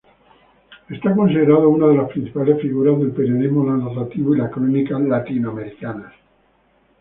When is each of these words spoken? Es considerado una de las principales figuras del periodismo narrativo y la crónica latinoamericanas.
Es 0.89 0.99
considerado 0.99 1.69
una 1.69 1.85
de 1.85 1.93
las 1.97 2.09
principales 2.09 2.59
figuras 2.59 2.97
del 2.97 3.11
periodismo 3.11 3.63
narrativo 3.65 4.33
y 4.33 4.39
la 4.39 4.49
crónica 4.49 4.97
latinoamericanas. 4.97 6.13